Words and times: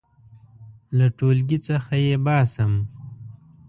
•له 0.97 1.05
ټولګي 1.17 1.57
څخه 1.67 1.93
یې 2.05 2.15
باسم. 2.25 2.73